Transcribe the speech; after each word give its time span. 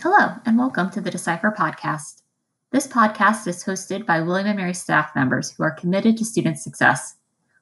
Hello, 0.00 0.36
and 0.46 0.56
welcome 0.56 0.90
to 0.90 1.00
the 1.00 1.10
Decipher 1.10 1.52
podcast. 1.58 2.22
This 2.70 2.86
podcast 2.86 3.48
is 3.48 3.64
hosted 3.64 4.06
by 4.06 4.20
William 4.20 4.56
& 4.56 4.56
Mary 4.56 4.72
staff 4.72 5.10
members 5.16 5.50
who 5.50 5.64
are 5.64 5.72
committed 5.72 6.16
to 6.16 6.24
student 6.24 6.56
success. 6.56 7.16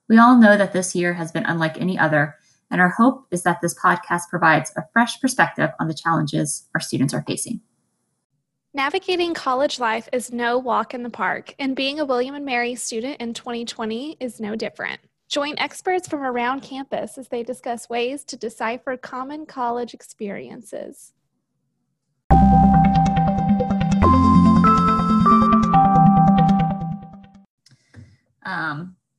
We 0.07 0.19
all 0.19 0.39
know 0.39 0.55
that 0.59 0.75
this 0.75 0.95
year 0.95 1.15
has 1.15 1.33
been 1.33 1.47
unlike 1.47 1.81
any 1.81 1.99
other, 1.99 2.35
and 2.71 2.79
our 2.79 2.91
hope 2.91 3.27
is 3.31 3.43
that 3.45 3.63
this 3.63 3.73
podcast 3.73 4.29
provides 4.29 4.71
a 4.77 4.83
fresh 4.93 5.19
perspective 5.19 5.71
on 5.81 5.89
the 5.89 5.95
challenges 5.95 6.69
our 6.75 6.81
students 6.81 7.15
are 7.15 7.25
facing. 7.27 7.63
Navigating 8.75 9.33
college 9.33 9.81
life 9.81 10.07
is 10.13 10.31
no 10.31 10.59
walk 10.59 10.93
in 10.93 11.05
the 11.05 11.09
park, 11.09 11.55
and 11.59 11.75
being 11.75 12.01
a 12.01 12.05
William 12.05 12.45
& 12.45 12.45
Mary 12.45 12.75
student 12.75 13.19
in 13.19 13.33
2020 13.33 14.19
is 14.21 14.41
no 14.41 14.55
different. 14.55 15.01
Join 15.31 15.55
experts 15.57 16.07
from 16.07 16.21
around 16.21 16.61
campus 16.61 17.17
as 17.17 17.29
they 17.29 17.43
discuss 17.43 17.89
ways 17.89 18.25
to 18.25 18.37
decipher 18.37 18.99
common 18.99 19.47
college 19.47 19.95
experiences. 19.95 21.15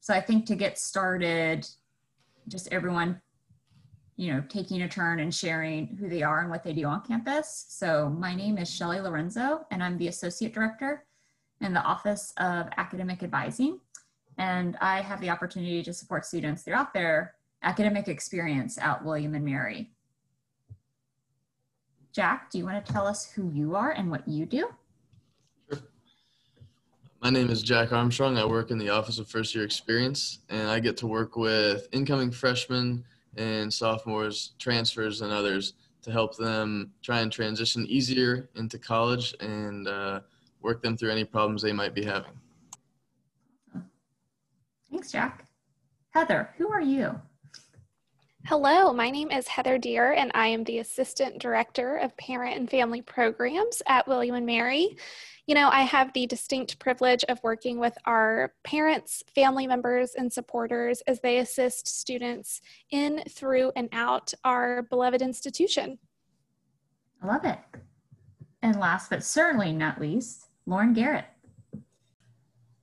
So 0.07 0.13
I 0.13 0.21
think 0.21 0.45
to 0.45 0.55
get 0.55 0.79
started, 0.79 1.67
just 2.47 2.69
everyone, 2.71 3.19
you 4.15 4.31
know, 4.31 4.41
taking 4.47 4.83
a 4.83 4.87
turn 4.87 5.19
and 5.19 5.35
sharing 5.35 5.97
who 5.97 6.07
they 6.07 6.23
are 6.23 6.39
and 6.39 6.49
what 6.49 6.63
they 6.63 6.71
do 6.71 6.85
on 6.85 7.01
campus. 7.01 7.65
So 7.67 8.07
my 8.17 8.33
name 8.33 8.57
is 8.57 8.73
Shelly 8.73 9.01
Lorenzo, 9.01 9.65
and 9.69 9.83
I'm 9.83 9.97
the 9.97 10.07
Associate 10.07 10.53
Director 10.53 11.03
in 11.59 11.73
the 11.73 11.81
Office 11.81 12.33
of 12.37 12.69
Academic 12.77 13.21
Advising. 13.21 13.81
And 14.37 14.77
I 14.79 15.01
have 15.01 15.19
the 15.19 15.29
opportunity 15.29 15.83
to 15.83 15.91
support 15.91 16.25
students 16.25 16.63
throughout 16.63 16.93
their 16.93 17.35
academic 17.61 18.07
experience 18.07 18.77
at 18.77 19.03
William 19.03 19.35
and 19.35 19.43
Mary. 19.43 19.91
Jack, 22.13 22.49
do 22.49 22.59
you 22.59 22.63
want 22.63 22.85
to 22.85 22.93
tell 22.93 23.05
us 23.05 23.29
who 23.29 23.51
you 23.51 23.75
are 23.75 23.91
and 23.91 24.09
what 24.09 24.25
you 24.25 24.45
do? 24.45 24.69
My 27.27 27.33
name 27.33 27.49
is 27.49 27.61
Jack 27.61 27.91
Armstrong. 27.91 28.37
I 28.37 28.45
work 28.45 28.71
in 28.71 28.77
the 28.77 28.87
Office 28.87 29.19
of 29.19 29.27
First 29.27 29.53
Year 29.53 29.65
Experience, 29.65 30.39
and 30.47 30.69
I 30.69 30.79
get 30.79 30.95
to 30.95 31.07
work 31.07 31.35
with 31.35 31.89
incoming 31.91 32.31
freshmen 32.31 33.03
and 33.35 33.73
sophomores, 33.73 34.53
transfers, 34.59 35.19
and 35.19 35.33
others 35.33 35.73
to 36.03 36.09
help 36.09 36.37
them 36.37 36.93
try 37.03 37.19
and 37.19 37.29
transition 37.29 37.85
easier 37.85 38.47
into 38.55 38.79
college 38.79 39.35
and 39.41 39.89
uh, 39.89 40.21
work 40.61 40.81
them 40.81 40.95
through 40.95 41.11
any 41.11 41.25
problems 41.25 41.61
they 41.61 41.73
might 41.73 41.93
be 41.93 42.05
having. 42.05 42.31
Thanks, 44.89 45.11
Jack. 45.11 45.47
Heather, 46.11 46.53
who 46.57 46.69
are 46.69 46.79
you? 46.79 47.19
Hello, 48.45 48.93
my 48.93 49.09
name 49.09 49.29
is 49.29 49.45
Heather 49.47 49.77
Deer, 49.77 50.13
and 50.13 50.31
I 50.33 50.47
am 50.47 50.63
the 50.63 50.79
Assistant 50.79 51.37
Director 51.37 51.97
of 51.97 52.15
Parent 52.15 52.55
and 52.55 52.69
Family 52.69 53.01
Programs 53.01 53.81
at 53.87 54.07
William 54.07 54.45
& 54.45 54.45
Mary. 54.45 54.95
You 55.47 55.55
know, 55.55 55.69
I 55.69 55.81
have 55.81 56.13
the 56.13 56.27
distinct 56.27 56.79
privilege 56.79 57.25
of 57.27 57.43
working 57.43 57.77
with 57.77 57.97
our 58.05 58.53
parents, 58.63 59.21
family 59.35 59.67
members, 59.67 60.13
and 60.15 60.31
supporters 60.31 61.01
as 61.07 61.19
they 61.19 61.39
assist 61.39 61.89
students 61.89 62.61
in, 62.89 63.21
through, 63.29 63.73
and 63.75 63.89
out 63.91 64.33
our 64.45 64.83
beloved 64.83 65.21
institution. 65.21 65.99
I 67.21 67.27
love 67.27 67.43
it. 67.43 67.59
And 68.61 68.79
last 68.79 69.09
but 69.09 69.25
certainly 69.25 69.73
not 69.73 69.99
least, 69.99 70.45
Lauren 70.65 70.93
Garrett. 70.93 71.25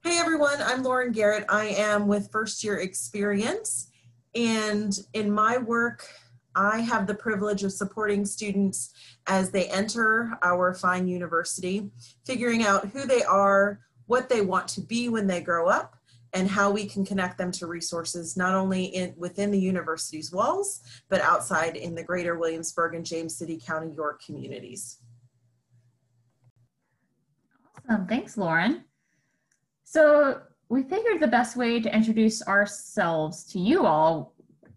Hey 0.02 0.18
everyone, 0.18 0.60
I'm 0.60 0.82
Lauren 0.82 1.12
Garrett. 1.12 1.46
I 1.48 1.68
am 1.68 2.06
with 2.06 2.30
First 2.30 2.62
Year 2.62 2.76
Experience. 2.76 3.88
And 4.34 4.96
in 5.12 5.30
my 5.30 5.58
work, 5.58 6.08
I 6.56 6.80
have 6.80 7.06
the 7.06 7.14
privilege 7.14 7.64
of 7.64 7.72
supporting 7.72 8.24
students 8.24 8.92
as 9.26 9.50
they 9.50 9.66
enter 9.68 10.38
our 10.42 10.74
fine 10.74 11.08
university, 11.08 11.90
figuring 12.24 12.64
out 12.64 12.88
who 12.88 13.06
they 13.06 13.22
are, 13.22 13.80
what 14.06 14.28
they 14.28 14.40
want 14.40 14.68
to 14.68 14.80
be 14.80 15.08
when 15.08 15.26
they 15.26 15.40
grow 15.40 15.68
up, 15.68 15.96
and 16.32 16.48
how 16.48 16.70
we 16.70 16.84
can 16.84 17.04
connect 17.04 17.38
them 17.38 17.50
to 17.52 17.66
resources 17.66 18.36
not 18.36 18.54
only 18.54 18.84
in, 18.86 19.14
within 19.16 19.50
the 19.50 19.58
university's 19.58 20.32
walls, 20.32 20.80
but 21.08 21.20
outside 21.20 21.76
in 21.76 21.94
the 21.94 22.02
greater 22.02 22.36
Williamsburg 22.38 22.94
and 22.94 23.06
James 23.06 23.36
City 23.36 23.60
County 23.64 23.92
York 23.94 24.20
communities. 24.24 24.98
Awesome. 27.88 28.06
Thanks, 28.06 28.36
Lauren. 28.36 28.84
So 29.84 30.40
we 30.74 30.82
figured 30.82 31.20
the 31.20 31.28
best 31.28 31.56
way 31.56 31.80
to 31.80 31.94
introduce 31.94 32.44
ourselves 32.48 33.44
to 33.44 33.60
you 33.60 33.86
all 33.86 34.34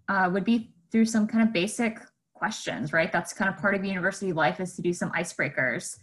uh, 0.09 0.29
would 0.31 0.43
be 0.43 0.71
through 0.91 1.05
some 1.05 1.25
kind 1.25 1.43
of 1.43 1.51
basic 1.51 1.99
questions, 2.35 2.93
right? 2.93 3.11
That's 3.11 3.33
kind 3.33 3.49
of 3.49 3.59
part 3.59 3.73
of 3.73 3.83
university 3.83 4.31
life 4.31 4.59
is 4.59 4.75
to 4.75 4.83
do 4.83 4.93
some 4.93 5.11
icebreakers. 5.13 5.97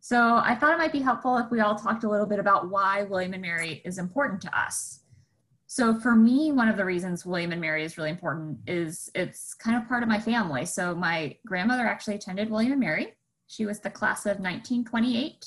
So 0.00 0.36
I 0.44 0.54
thought 0.54 0.74
it 0.74 0.78
might 0.78 0.92
be 0.92 1.00
helpful 1.00 1.38
if 1.38 1.50
we 1.50 1.60
all 1.60 1.76
talked 1.76 2.04
a 2.04 2.10
little 2.10 2.26
bit 2.26 2.38
about 2.38 2.68
why 2.68 3.04
William 3.04 3.32
and 3.32 3.40
Mary 3.40 3.80
is 3.86 3.96
important 3.96 4.42
to 4.42 4.58
us. 4.58 5.00
So 5.66 5.98
for 5.98 6.14
me, 6.14 6.52
one 6.52 6.68
of 6.68 6.76
the 6.76 6.84
reasons 6.84 7.24
William 7.24 7.52
and 7.52 7.60
Mary 7.60 7.84
is 7.84 7.96
really 7.96 8.10
important 8.10 8.58
is 8.66 9.10
it's 9.14 9.54
kind 9.54 9.78
of 9.78 9.88
part 9.88 10.02
of 10.02 10.10
my 10.10 10.20
family. 10.20 10.66
So 10.66 10.94
my 10.94 11.34
grandmother 11.46 11.86
actually 11.86 12.16
attended 12.16 12.50
William 12.50 12.72
and 12.72 12.80
Mary. 12.80 13.14
She 13.46 13.64
was 13.64 13.80
the 13.80 13.88
class 13.88 14.26
of 14.26 14.40
1928 14.40 15.46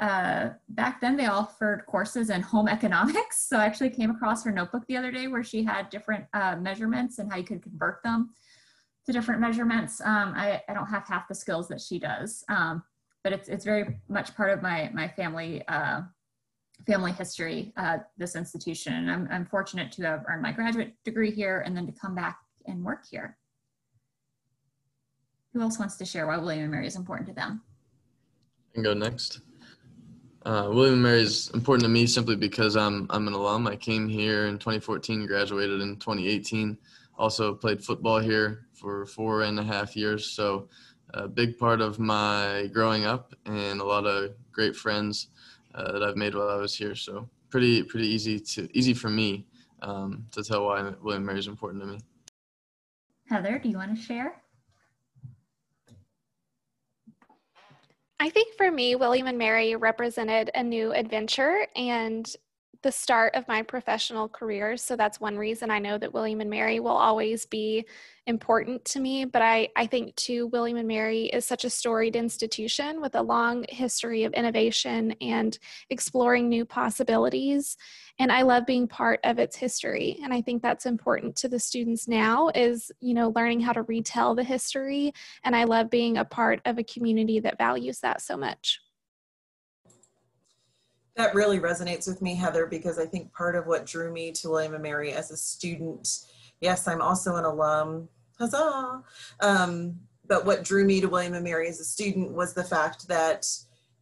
uh, 0.00 0.50
back 0.70 1.00
then 1.00 1.16
they 1.16 1.26
offered 1.26 1.84
courses 1.86 2.30
in 2.30 2.42
home 2.42 2.68
economics. 2.68 3.48
So 3.48 3.58
I 3.58 3.66
actually 3.66 3.90
came 3.90 4.10
across 4.10 4.44
her 4.44 4.50
notebook 4.50 4.84
the 4.88 4.96
other 4.96 5.10
day 5.10 5.28
where 5.28 5.44
she 5.44 5.62
had 5.62 5.90
different 5.90 6.24
uh, 6.32 6.56
measurements 6.56 7.18
and 7.18 7.30
how 7.30 7.38
you 7.38 7.44
could 7.44 7.62
convert 7.62 8.02
them 8.02 8.30
to 9.06 9.12
different 9.12 9.40
measurements. 9.40 10.00
Um, 10.00 10.32
I, 10.36 10.62
I, 10.68 10.74
don't 10.74 10.86
have 10.86 11.06
half 11.06 11.28
the 11.28 11.34
skills 11.34 11.68
that 11.68 11.80
she 11.80 11.98
does, 11.98 12.44
um, 12.48 12.82
but 13.24 13.32
it's, 13.32 13.48
it's 13.48 13.64
very 13.64 13.98
much 14.08 14.34
part 14.36 14.50
of 14.50 14.62
my, 14.62 14.90
my 14.94 15.08
family, 15.08 15.66
uh, 15.66 16.02
family 16.86 17.12
history, 17.12 17.72
uh, 17.76 17.98
this 18.16 18.36
institution. 18.36 19.08
I'm, 19.08 19.28
I'm 19.30 19.46
fortunate 19.46 19.90
to 19.92 20.02
have 20.02 20.24
earned 20.28 20.42
my 20.42 20.52
graduate 20.52 20.94
degree 21.04 21.32
here 21.32 21.62
and 21.66 21.76
then 21.76 21.86
to 21.86 21.92
come 21.92 22.14
back 22.14 22.38
and 22.66 22.84
work 22.84 23.04
here. 23.10 23.36
Who 25.52 25.60
else 25.60 25.78
wants 25.78 25.96
to 25.96 26.04
share 26.04 26.26
why 26.26 26.38
William 26.38 26.62
and 26.62 26.70
Mary 26.70 26.86
is 26.86 26.96
important 26.96 27.28
to 27.28 27.34
them? 27.34 27.62
Can 28.72 28.82
go 28.82 28.94
next. 28.94 29.40
Uh, 30.44 30.68
William 30.72 31.00
& 31.02 31.02
Mary 31.02 31.22
is 31.22 31.50
important 31.54 31.84
to 31.84 31.88
me 31.88 32.06
simply 32.06 32.34
because 32.34 32.76
I'm 32.76 33.06
I'm 33.10 33.28
an 33.28 33.34
alum. 33.34 33.68
I 33.68 33.76
came 33.76 34.08
here 34.08 34.46
in 34.46 34.58
2014, 34.58 35.26
graduated 35.26 35.80
in 35.80 35.96
2018. 35.96 36.76
Also 37.16 37.54
played 37.54 37.84
football 37.84 38.18
here 38.18 38.66
for 38.72 39.06
four 39.06 39.42
and 39.42 39.60
a 39.60 39.62
half 39.62 39.94
years. 39.94 40.26
So 40.26 40.68
a 41.14 41.28
big 41.28 41.58
part 41.58 41.80
of 41.80 42.00
my 42.00 42.68
growing 42.72 43.04
up 43.04 43.34
and 43.46 43.80
a 43.80 43.84
lot 43.84 44.04
of 44.04 44.32
great 44.50 44.74
friends 44.74 45.28
uh, 45.74 45.92
that 45.92 46.02
I've 46.02 46.16
made 46.16 46.34
while 46.34 46.48
I 46.48 46.56
was 46.56 46.74
here. 46.74 46.96
So 46.96 47.28
pretty 47.48 47.84
pretty 47.84 48.08
easy 48.08 48.40
to 48.40 48.68
easy 48.76 48.94
for 48.94 49.10
me 49.10 49.46
um, 49.82 50.26
to 50.32 50.42
tell 50.42 50.66
why 50.66 50.92
William 51.02 51.24
& 51.24 51.26
Mary 51.26 51.38
is 51.38 51.46
important 51.46 51.82
to 51.82 51.86
me. 51.86 52.00
Heather, 53.28 53.60
do 53.60 53.68
you 53.68 53.76
want 53.76 53.96
to 53.96 54.02
share? 54.02 54.41
I 58.22 58.28
think 58.28 58.54
for 58.54 58.70
me, 58.70 58.94
William 58.94 59.26
and 59.26 59.36
Mary 59.36 59.74
represented 59.74 60.48
a 60.54 60.62
new 60.62 60.92
adventure 60.92 61.66
and 61.74 62.24
the 62.82 62.92
start 62.92 63.34
of 63.34 63.46
my 63.46 63.62
professional 63.62 64.28
career. 64.28 64.76
So 64.76 64.96
that's 64.96 65.20
one 65.20 65.38
reason 65.38 65.70
I 65.70 65.78
know 65.78 65.98
that 65.98 66.12
William 66.12 66.40
and 66.40 66.50
Mary 66.50 66.80
will 66.80 66.96
always 66.96 67.46
be 67.46 67.86
important 68.26 68.84
to 68.84 69.00
me. 69.00 69.24
But 69.24 69.42
I, 69.42 69.68
I 69.76 69.86
think 69.86 70.14
too, 70.16 70.48
William 70.48 70.76
and 70.76 70.88
Mary 70.88 71.26
is 71.26 71.44
such 71.44 71.64
a 71.64 71.70
storied 71.70 72.16
institution 72.16 73.00
with 73.00 73.14
a 73.14 73.22
long 73.22 73.64
history 73.68 74.24
of 74.24 74.32
innovation 74.32 75.14
and 75.20 75.58
exploring 75.90 76.48
new 76.48 76.64
possibilities. 76.64 77.76
And 78.18 78.30
I 78.30 78.42
love 78.42 78.66
being 78.66 78.86
part 78.86 79.20
of 79.24 79.38
its 79.38 79.56
history. 79.56 80.18
And 80.22 80.32
I 80.32 80.42
think 80.42 80.62
that's 80.62 80.86
important 80.86 81.36
to 81.36 81.48
the 81.48 81.58
students 81.58 82.06
now 82.08 82.48
is, 82.54 82.90
you 83.00 83.14
know, 83.14 83.32
learning 83.34 83.60
how 83.60 83.72
to 83.72 83.82
retell 83.82 84.34
the 84.34 84.44
history. 84.44 85.12
And 85.44 85.56
I 85.56 85.64
love 85.64 85.90
being 85.90 86.18
a 86.18 86.24
part 86.24 86.60
of 86.64 86.78
a 86.78 86.84
community 86.84 87.40
that 87.40 87.58
values 87.58 88.00
that 88.00 88.20
so 88.20 88.36
much. 88.36 88.80
That 91.16 91.34
really 91.34 91.60
resonates 91.60 92.08
with 92.08 92.22
me, 92.22 92.34
Heather, 92.34 92.66
because 92.66 92.98
I 92.98 93.06
think 93.06 93.32
part 93.34 93.54
of 93.54 93.66
what 93.66 93.86
drew 93.86 94.12
me 94.12 94.32
to 94.32 94.48
William 94.50 94.74
and 94.74 94.82
Mary 94.82 95.12
as 95.12 95.30
a 95.30 95.36
student 95.36 96.08
Yes, 96.62 96.86
I'm 96.86 97.02
also 97.02 97.34
an 97.34 97.44
alum. 97.44 98.08
Huzzah! 98.38 99.02
Um, 99.40 99.98
but 100.28 100.46
what 100.46 100.62
drew 100.62 100.84
me 100.84 101.00
to 101.00 101.08
William 101.08 101.34
and 101.34 101.42
Mary 101.42 101.68
as 101.68 101.80
a 101.80 101.84
student 101.84 102.32
was 102.32 102.54
the 102.54 102.62
fact 102.62 103.08
that 103.08 103.48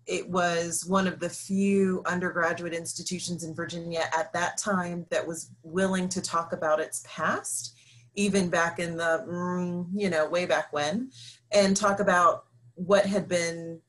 it 0.06 0.28
was 0.28 0.84
one 0.84 1.06
of 1.06 1.20
the 1.20 1.30
few 1.30 2.02
undergraduate 2.04 2.74
institutions 2.74 3.44
in 3.44 3.54
Virginia 3.54 4.04
at 4.16 4.30
that 4.34 4.58
time 4.58 5.06
that 5.10 5.26
was 5.26 5.52
willing 5.62 6.08
to 6.10 6.20
talk 6.20 6.52
about 6.52 6.80
its 6.80 7.02
past, 7.06 7.74
even 8.14 8.50
back 8.50 8.78
in 8.78 8.96
the, 8.98 9.24
mm, 9.26 9.86
you 9.94 10.10
know, 10.10 10.28
way 10.28 10.44
back 10.44 10.70
when, 10.74 11.10
and 11.50 11.74
talk 11.74 11.98
about 11.98 12.44
what 12.74 13.06
had 13.06 13.26
been 13.26 13.80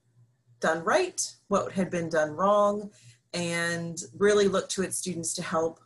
done 0.62 0.82
right, 0.86 1.30
what 1.50 1.74
had 1.74 1.92
been 1.92 2.08
done 2.08 2.32
wrong, 2.32 2.90
and 3.34 4.02
really 4.18 4.48
look 4.48 4.70
to 4.70 4.84
its 4.84 4.98
students 4.98 5.34
to 5.36 5.42
help 5.42 5.80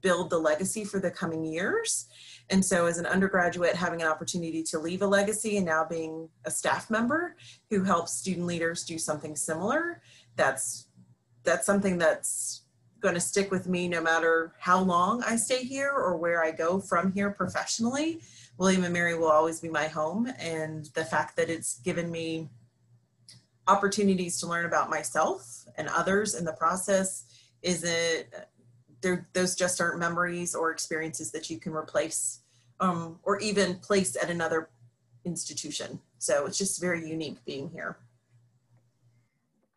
build 0.00 0.30
the 0.30 0.38
legacy 0.38 0.84
for 0.84 1.00
the 1.00 1.10
coming 1.10 1.44
years. 1.44 2.06
And 2.50 2.62
so, 2.62 2.86
as 2.86 2.98
an 2.98 3.06
undergraduate, 3.06 3.74
having 3.74 4.02
an 4.02 4.08
opportunity 4.08 4.62
to 4.64 4.78
leave 4.78 5.02
a 5.02 5.06
legacy 5.06 5.56
and 5.56 5.66
now 5.66 5.84
being 5.88 6.28
a 6.44 6.50
staff 6.50 6.90
member 6.90 7.36
who 7.70 7.82
helps 7.82 8.12
student 8.12 8.46
leaders 8.46 8.84
do 8.84 8.98
something 8.98 9.34
similar, 9.34 10.02
that's 10.36 10.88
that's 11.42 11.66
something 11.66 11.98
that's 11.98 12.62
going 13.00 13.14
to 13.14 13.20
stick 13.20 13.50
with 13.50 13.66
me 13.66 13.86
no 13.88 14.00
matter 14.00 14.54
how 14.58 14.80
long 14.80 15.22
I 15.24 15.36
stay 15.36 15.62
here 15.62 15.90
or 15.90 16.16
where 16.16 16.42
I 16.42 16.50
go 16.50 16.80
from 16.80 17.12
here 17.12 17.30
professionally. 17.30 18.20
William 18.56 18.84
and 18.84 18.92
Mary 18.92 19.16
will 19.16 19.30
always 19.30 19.60
be 19.60 19.68
my 19.68 19.88
home, 19.88 20.30
and 20.38 20.86
the 20.94 21.04
fact 21.04 21.36
that 21.36 21.50
it's 21.50 21.80
given 21.80 22.10
me 22.10 22.50
opportunities 23.66 24.38
to 24.40 24.46
learn 24.46 24.66
about 24.66 24.90
myself 24.90 25.64
and 25.76 25.88
others 25.88 26.34
in 26.34 26.44
the 26.44 26.52
process. 26.52 27.24
Isn't 27.62 28.26
there 29.00 29.28
those 29.32 29.54
just 29.54 29.80
aren't 29.80 29.98
memories 29.98 30.54
or 30.54 30.70
experiences 30.70 31.30
that 31.32 31.50
you 31.50 31.58
can 31.58 31.72
replace 31.72 32.40
um, 32.80 33.18
or 33.22 33.38
even 33.38 33.76
place 33.76 34.16
at 34.20 34.30
another 34.30 34.70
institution. 35.24 36.00
So 36.18 36.46
it's 36.46 36.58
just 36.58 36.80
very 36.80 37.08
unique 37.08 37.44
being 37.44 37.70
here. 37.70 37.98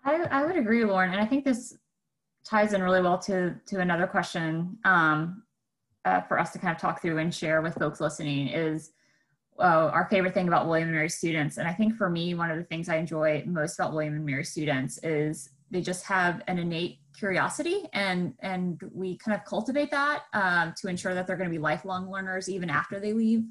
I, 0.04 0.24
I 0.32 0.46
would 0.46 0.56
agree 0.56 0.86
lauren 0.86 1.12
and 1.12 1.20
i 1.20 1.26
think 1.26 1.44
this 1.44 1.76
ties 2.46 2.72
in 2.72 2.82
really 2.82 3.02
well 3.02 3.18
to 3.20 3.56
to 3.66 3.82
another 3.82 4.08
question 4.08 4.78
um, 4.86 5.44
uh, 6.06 6.22
for 6.22 6.40
us 6.40 6.52
to 6.54 6.60
kind 6.60 6.74
of 6.74 6.82
talk 6.82 7.02
through 7.02 7.18
and 7.18 7.34
share 7.34 7.62
with 7.62 7.76
folks 7.76 8.00
listening 8.00 8.48
is 8.48 8.92
uh, 9.60 9.90
our 9.94 10.08
favorite 10.10 10.34
thing 10.34 10.48
about 10.48 10.68
William 10.68 10.88
and 10.88 10.96
Mary 10.96 11.10
students. 11.10 11.58
And 11.58 11.68
I 11.68 11.74
think 11.74 11.96
for 11.96 12.10
me, 12.10 12.36
one 12.36 12.52
of 12.52 12.58
the 12.58 12.64
things 12.64 12.90
I 12.90 12.98
enjoy 12.98 13.44
most 13.46 13.80
about 13.80 13.94
William 13.94 14.16
and 14.16 14.26
Mary 14.26 14.44
students 14.44 15.00
is 15.04 15.50
they 15.72 15.82
just 15.82 16.06
have 16.06 16.42
an 16.48 16.60
innate 16.60 17.00
curiosity 17.18 17.84
and 17.94 18.34
and 18.42 18.80
we 18.94 19.18
kind 19.18 19.36
of 19.36 19.44
cultivate 19.44 19.90
that 19.90 20.24
um, 20.34 20.74
to 20.78 20.88
ensure 20.88 21.14
that 21.14 21.26
they're 21.26 21.38
going 21.38 21.50
to 21.50 21.54
be 21.54 21.62
lifelong 21.62 22.12
learners 22.12 22.48
even 22.48 22.70
after 22.70 23.00
they 23.00 23.12
leave 23.12 23.44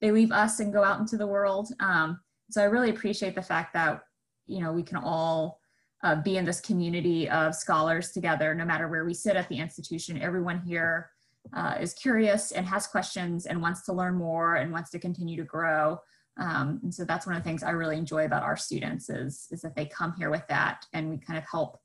they 0.00 0.10
leave 0.10 0.32
us 0.32 0.58
and 0.60 0.72
go 0.72 0.82
out 0.82 0.98
into 0.98 1.16
the 1.16 1.26
world 1.26 1.68
um, 1.80 2.18
so 2.50 2.60
i 2.60 2.64
really 2.64 2.90
appreciate 2.90 3.34
the 3.34 3.42
fact 3.42 3.72
that 3.72 4.02
you 4.46 4.60
know 4.60 4.72
we 4.72 4.82
can 4.82 4.96
all 4.96 5.60
uh, 6.02 6.16
be 6.16 6.36
in 6.36 6.44
this 6.44 6.60
community 6.60 7.28
of 7.30 7.54
scholars 7.54 8.10
together 8.10 8.54
no 8.54 8.64
matter 8.64 8.88
where 8.88 9.04
we 9.04 9.14
sit 9.14 9.36
at 9.36 9.48
the 9.48 9.58
institution 9.58 10.20
everyone 10.20 10.60
here 10.60 11.10
uh, 11.52 11.74
is 11.80 11.94
curious 11.94 12.52
and 12.52 12.66
has 12.66 12.86
questions 12.86 13.46
and 13.46 13.60
wants 13.60 13.82
to 13.82 13.92
learn 13.92 14.14
more 14.14 14.56
and 14.56 14.72
wants 14.72 14.90
to 14.90 14.98
continue 14.98 15.36
to 15.36 15.44
grow. 15.44 15.98
Um, 16.38 16.80
and 16.82 16.94
so 16.94 17.04
that's 17.04 17.26
one 17.26 17.34
of 17.34 17.42
the 17.42 17.48
things 17.48 17.62
I 17.62 17.70
really 17.70 17.96
enjoy 17.96 18.26
about 18.26 18.42
our 18.42 18.56
students 18.56 19.08
is, 19.08 19.48
is 19.50 19.62
that 19.62 19.74
they 19.74 19.86
come 19.86 20.14
here 20.18 20.30
with 20.30 20.46
that 20.48 20.84
and 20.92 21.10
we 21.10 21.18
kind 21.18 21.38
of 21.38 21.44
help 21.50 21.78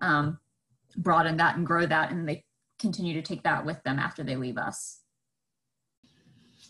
um, 0.00 0.38
broaden 0.96 1.36
that 1.36 1.56
and 1.56 1.66
grow 1.66 1.86
that 1.86 2.10
and 2.10 2.28
they 2.28 2.44
continue 2.78 3.12
to 3.14 3.22
take 3.22 3.42
that 3.42 3.64
with 3.64 3.82
them 3.82 3.98
after 3.98 4.22
they 4.22 4.36
leave 4.36 4.56
us. 4.56 5.00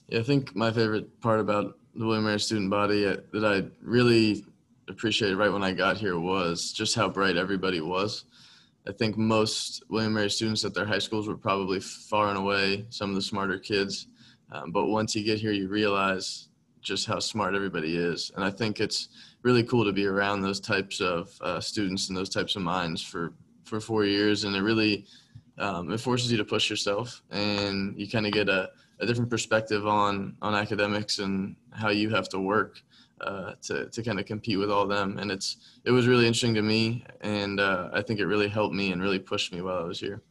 Yeah, 0.08 0.20
I 0.20 0.22
think 0.22 0.56
my 0.56 0.72
favorite 0.72 1.20
part 1.20 1.40
about 1.40 1.74
the 1.94 2.06
William 2.06 2.24
Mary 2.24 2.40
student 2.40 2.70
body 2.70 3.06
uh, 3.06 3.16
that 3.32 3.44
I 3.44 3.68
really 3.82 4.44
appreciated 4.88 5.36
right 5.36 5.52
when 5.52 5.62
I 5.62 5.72
got 5.72 5.98
here 5.98 6.18
was 6.18 6.72
just 6.72 6.94
how 6.94 7.08
bright 7.08 7.36
everybody 7.36 7.80
was. 7.80 8.24
I 8.88 8.93
think 8.93 9.19
most 9.19 9.82
William 9.90 10.14
Mary 10.14 10.31
students 10.31 10.64
at 10.64 10.73
their 10.73 10.87
high 10.87 10.99
schools 10.99 11.29
were 11.29 11.37
probably 11.37 11.79
far 11.79 12.29
and 12.29 12.38
away 12.38 12.87
some 12.88 13.11
of 13.11 13.17
the 13.17 13.23
smarter 13.23 13.58
kids. 13.58 14.06
Um, 14.50 14.73
but 14.73 14.87
once 14.87 15.14
you 15.14 15.23
get 15.23 15.38
here, 15.38 15.52
you 15.52 15.69
realize 15.69 16.49
just 16.81 17.06
how 17.06 17.19
smart 17.19 17.55
everybody 17.55 17.96
is. 17.96 18.32
And 18.35 18.43
I 18.43 18.50
think 18.50 18.81
it's 18.81 19.08
really 19.43 19.62
cool 19.62 19.85
to 19.85 19.93
be 19.93 20.06
around 20.06 20.40
those 20.40 20.58
types 20.58 21.02
of 21.02 21.31
uh, 21.43 21.61
students 21.61 22.08
and 22.08 22.17
those 22.17 22.31
types 22.31 22.56
of 22.56 22.62
minds 22.62 23.02
for, 23.02 23.35
for 23.64 23.79
four 23.79 24.06
years. 24.06 24.44
And 24.44 24.56
it 24.56 24.62
really, 24.62 25.05
um, 25.58 25.93
it 25.93 26.00
forces 26.00 26.32
you 26.32 26.38
to 26.38 26.44
push 26.44 26.70
yourself 26.70 27.23
and 27.31 27.99
you 28.00 28.08
kind 28.08 28.26
of 28.26 28.32
get 28.32 28.49
a, 28.49 28.70
a 29.00 29.06
different 29.06 29.29
perspective 29.29 29.87
on, 29.87 30.34
on 30.41 30.55
academics 30.55 31.19
and 31.19 31.56
how 31.73 31.91
you 31.91 32.08
have 32.08 32.31
to 32.31 32.38
work 32.38 32.81
uh, 33.20 33.53
to 33.62 33.88
to 33.88 34.03
kind 34.03 34.19
of 34.19 34.26
compete 34.26 34.59
with 34.59 34.70
all 34.70 34.87
them. 34.87 35.19
And 35.19 35.31
it's 35.31 35.56
it 35.85 35.91
was 35.91 36.06
really 36.06 36.26
interesting 36.26 36.55
to 36.55 36.62
me, 36.62 37.05
and 37.20 37.61
uh, 37.61 37.91
I 37.93 38.03
think 38.03 38.20
it 38.20 38.26
really 38.26 38.49
helped 38.49 38.75
me 38.75 38.93
and 38.93 39.03
really 39.03 39.19
pushed 39.19 39.53
me 39.53 39.61
while 39.61 39.79
I 39.79 39.85
was 39.85 40.00
here. 40.00 40.23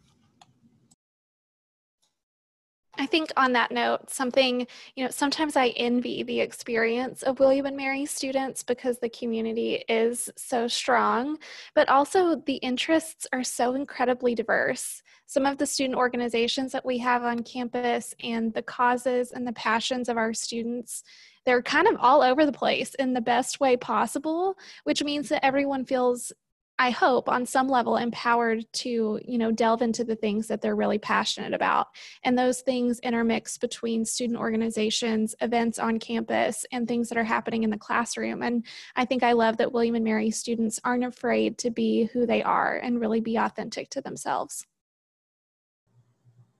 I 3.00 3.06
think 3.06 3.31
on 3.38 3.54
that 3.54 3.72
note, 3.72 4.10
something, 4.10 4.66
you 4.95 5.04
know, 5.04 5.12
sometimes 5.12 5.56
I 5.56 5.68
envy 5.69 6.24
the 6.24 6.39
experience 6.39 7.22
of 7.24 7.39
William 7.39 7.68
and 7.68 7.78
Mary 7.78 8.06
students 8.06 8.63
because 8.63 8.98
the 8.98 9.10
community 9.10 9.84
is 9.88 10.30
so 10.36 10.68
strong, 10.68 11.38
but 11.75 11.89
also 11.89 12.36
the 12.36 12.56
interests 12.56 13.28
are 13.31 13.44
so 13.44 13.75
incredibly 13.75 14.34
diverse. 14.34 15.04
Some 15.28 15.45
of 15.45 15.57
the 15.57 15.66
student 15.66 15.98
organizations 15.98 16.72
that 16.72 16.86
we 16.86 16.98
have 17.00 17.24
on 17.24 17.44
campus 17.44 18.16
and 18.24 18.54
the 18.54 18.63
causes 18.63 19.31
and 19.31 19.45
the 19.45 19.54
passions 19.54 20.10
of 20.10 20.18
our 20.18 20.34
students 20.34 21.04
they're 21.47 21.63
kind 21.63 21.88
of 21.88 21.95
all 22.01 22.21
over 22.21 22.45
the 22.45 22.51
place 22.51 22.94
in 22.95 23.13
the 23.13 23.21
best 23.21 23.61
way 23.61 23.77
possible, 23.77 24.57
which 24.83 25.01
means 25.01 25.29
that 25.29 25.45
everyone 25.45 25.85
feels 25.85 26.33
I 26.77 26.91
hope 26.91 27.27
on 27.27 27.45
some 27.45 27.67
level 27.69 27.97
empowered 27.97 28.65
to, 28.73 29.19
you 29.25 29.38
know, 29.39 29.51
delve 29.51 29.81
into 29.81 30.03
the 30.03 30.15
things 30.15 30.45
that 30.47 30.61
they're 30.61 30.75
really 30.75 30.99
passionate 30.99 31.53
about. 31.53 31.88
And 32.23 32.38
those 32.38 32.61
things 32.61 32.99
intermix 32.99 33.57
between 33.57 34.05
student 34.05 34.38
organizations, 34.38 35.33
events 35.41 35.79
on 35.79 35.97
campus, 35.97 36.65
and 36.71 36.88
things 36.88 37.09
that 37.09 37.17
are 37.17 37.23
happening 37.23 37.63
in 37.63 37.71
the 37.71 37.79
classroom. 37.79 38.43
And 38.43 38.63
I 38.95 39.05
think 39.05 39.23
I 39.23 39.31
love 39.31 39.57
that 39.57 39.71
William 39.71 39.95
and 39.95 40.05
Mary 40.05 40.29
students 40.29 40.79
aren't 40.83 41.05
afraid 41.05 41.57
to 41.59 41.71
be 41.71 42.09
who 42.13 42.27
they 42.27 42.43
are 42.43 42.77
and 42.77 43.01
really 43.01 43.21
be 43.21 43.38
authentic 43.38 43.89
to 43.91 44.01
themselves. 44.01 44.67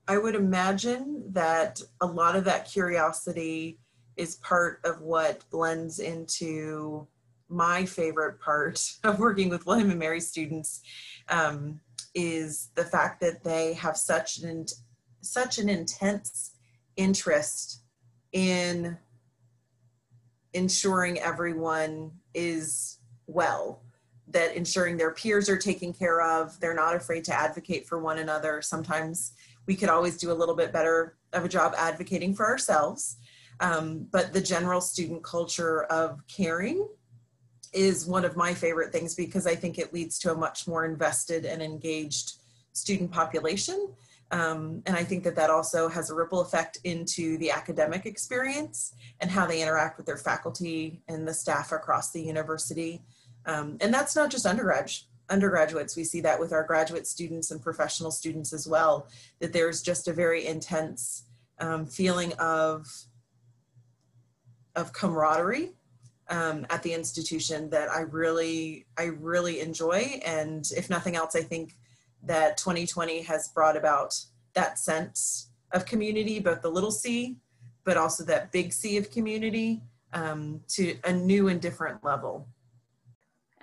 I 0.08 0.18
would 0.18 0.34
imagine 0.34 1.26
that 1.34 1.80
a 2.02 2.08
lot 2.08 2.36
of 2.36 2.46
that 2.46 2.66
curiosity 2.72 3.78
is 4.18 4.36
part 4.38 4.82
of 4.84 5.02
what 5.02 5.44
blends 5.50 6.00
into 6.00 7.08
my 7.50 7.86
favorite 7.86 8.40
part 8.40 8.94
of 9.04 9.20
working 9.20 9.50
with 9.50 9.66
William 9.66 9.92
and 9.92 10.00
Mary 10.00 10.20
students 10.20 10.82
um, 11.30 11.80
is 12.14 12.70
the 12.76 12.84
fact 12.84 13.22
that 13.22 13.44
they 13.44 13.74
have 13.74 13.96
such 13.96 14.40
an 14.40 14.66
such 15.22 15.58
an 15.58 15.68
intense 15.68 16.52
interest 16.96 17.82
in 18.32 18.98
ensuring 20.54 21.20
everyone 21.20 22.12
is 22.34 23.00
well 23.26 23.82
that 24.30 24.56
ensuring 24.56 24.98
their 24.98 25.12
peers 25.12 25.50
are 25.50 25.58
taken 25.58 25.94
care 25.94 26.22
of 26.22 26.60
they're 26.60 26.74
not 26.74 26.96
afraid 26.96 27.24
to 27.24 27.34
advocate 27.34 27.88
for 27.88 28.00
one 28.00 28.20
another. 28.20 28.62
Sometimes 28.62 29.34
we 29.66 29.76
could 29.76 29.90
always 29.90 30.18
do 30.18 30.32
a 30.32 30.34
little 30.34 30.56
bit 30.56 30.72
better 30.72 31.18
of 31.34 31.46
a 31.46 31.50
job 31.50 31.74
advocating 31.78 32.34
for 32.34 32.46
ourselves 32.46 33.18
um, 33.60 34.08
but 34.12 34.34
the 34.34 34.42
general 34.42 34.82
student 34.82 35.24
culture 35.24 35.84
of 35.86 36.20
caring 36.28 36.88
is 37.74 38.06
one 38.06 38.26
of 38.26 38.36
my 38.36 38.54
favorite 38.54 38.92
things 38.92 39.16
because 39.16 39.46
I 39.46 39.56
think 39.56 39.78
it 39.78 39.94
leads 39.94 40.20
to 40.20 40.32
a 40.32 40.36
much 40.36 40.68
more 40.68 40.86
invested 40.86 41.46
and 41.46 41.62
engaged 41.62 42.34
student 42.74 43.12
population. 43.12 43.90
Um, 44.32 44.84
and 44.86 44.96
I 44.96 45.04
think 45.04 45.24
that 45.24 45.36
that 45.38 45.50
also 45.50 45.88
has 45.88 46.10
a 46.10 46.16
ripple 46.16 46.42
effect 46.42 46.80
into 46.84 47.38
the 47.38 47.52
academic 47.52 48.06
experience 48.06 48.94
and 49.22 49.32
how 49.32 49.46
they 49.48 49.62
interact 49.62 49.98
with 49.98 50.06
their 50.06 50.18
faculty 50.18 51.02
and 51.08 51.28
the 51.28 51.34
staff 51.34 51.72
across 51.72 52.12
the 52.12 52.22
university. 52.22 53.02
Um, 53.46 53.78
and 53.80 53.94
that's 53.94 54.16
not 54.16 54.30
just 54.30 54.46
undergrad, 54.46 54.92
undergraduates. 55.30 55.96
We 55.96 56.04
see 56.04 56.20
that 56.22 56.40
with 56.40 56.52
our 56.52 56.64
graduate 56.64 57.08
students 57.08 57.52
and 57.52 57.62
professional 57.62 58.12
students 58.12 58.52
as 58.52 58.68
well, 58.68 59.08
that 59.40 59.54
there's 59.54 59.82
just 59.82 60.10
a 60.10 60.14
very 60.14 60.46
intense 60.46 61.24
um, 61.60 61.86
feeling 61.86 62.34
of 62.34 62.86
of 64.78 64.94
camaraderie 64.94 65.74
um, 66.30 66.66
at 66.70 66.84
the 66.84 66.94
institution 66.94 67.70
that 67.72 67.90
I 67.90 68.02
really, 68.02 68.86
I 68.98 69.06
really 69.06 69.60
enjoy. 69.60 70.22
And 70.26 70.66
if 70.78 70.90
nothing 70.90 71.16
else, 71.16 71.36
I 71.36 71.42
think 71.42 71.76
that 72.24 72.58
2020 72.58 73.22
has 73.24 73.50
brought 73.50 73.76
about 73.76 74.14
that 74.54 74.80
sense 74.80 75.50
of 75.72 75.86
community, 75.86 76.40
both 76.40 76.62
the 76.62 76.70
little 76.70 76.92
c, 76.92 77.38
but 77.84 77.98
also 77.98 78.24
that 78.26 78.52
big 78.52 78.72
C 78.74 78.98
of 78.98 79.12
community 79.12 79.82
um, 80.14 80.62
to 80.70 80.98
a 81.04 81.12
new 81.12 81.48
and 81.48 81.62
different 81.62 82.04
level. 82.04 82.48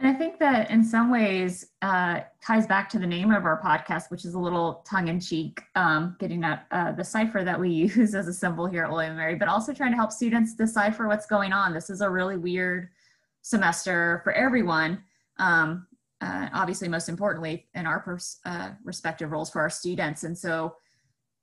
And 0.04 0.14
I 0.14 0.18
think 0.18 0.38
that 0.38 0.70
in 0.70 0.84
some 0.84 1.10
ways 1.10 1.68
uh, 1.80 2.20
ties 2.42 2.66
back 2.66 2.90
to 2.90 2.98
the 2.98 3.06
name 3.06 3.30
of 3.30 3.46
our 3.46 3.58
podcast, 3.62 4.10
which 4.10 4.26
is 4.26 4.34
a 4.34 4.38
little 4.38 4.84
tongue 4.86 5.08
in 5.08 5.18
cheek, 5.18 5.62
um, 5.76 6.14
getting 6.20 6.44
at 6.44 6.66
uh, 6.70 6.92
the 6.92 7.02
cipher 7.02 7.42
that 7.42 7.58
we 7.58 7.70
use 7.96 8.14
as 8.14 8.28
a 8.28 8.32
symbol 8.34 8.66
here 8.66 8.84
at 8.84 8.90
William 8.90 9.16
Mary, 9.16 9.34
but 9.34 9.48
also 9.48 9.72
trying 9.72 9.92
to 9.92 9.96
help 9.96 10.12
students 10.12 10.54
decipher 10.54 11.08
what's 11.08 11.24
going 11.24 11.54
on. 11.54 11.72
This 11.72 11.88
is 11.88 12.02
a 12.02 12.10
really 12.10 12.36
weird 12.36 12.90
semester 13.40 14.20
for 14.24 14.34
everyone. 14.34 15.02
Um, 15.38 15.86
uh, 16.20 16.50
obviously, 16.52 16.86
most 16.88 17.08
importantly, 17.08 17.66
in 17.74 17.86
our 17.86 18.00
pers- 18.00 18.40
uh, 18.44 18.72
respective 18.84 19.32
roles 19.32 19.48
for 19.48 19.62
our 19.62 19.70
students. 19.70 20.24
And 20.24 20.36
so, 20.36 20.76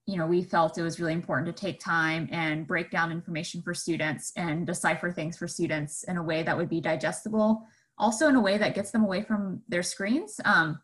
you 0.05 0.17
know, 0.17 0.27
we 0.27 0.43
felt 0.43 0.77
it 0.77 0.83
was 0.83 0.99
really 0.99 1.13
important 1.13 1.47
to 1.47 1.59
take 1.59 1.79
time 1.79 2.29
and 2.31 2.67
break 2.67 2.91
down 2.91 3.11
information 3.11 3.63
for 3.63 3.73
students 3.73 4.31
and 4.35 4.67
decipher 4.67 5.11
things 5.11 5.35
for 5.35 5.47
students 5.47 6.03
in 6.03 6.17
a 6.17 6.23
way 6.23 6.43
that 6.43 6.55
would 6.55 6.69
be 6.69 6.79
digestible 6.79 7.65
also 8.01 8.27
in 8.27 8.35
a 8.35 8.41
way 8.41 8.57
that 8.57 8.75
gets 8.75 8.91
them 8.91 9.03
away 9.03 9.21
from 9.21 9.61
their 9.69 9.83
screens. 9.83 10.41
Um, 10.43 10.81